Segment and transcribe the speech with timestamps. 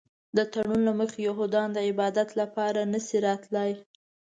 [0.37, 3.71] د تړون له مخې یهودان د عبادت لپاره نه شي راتلی.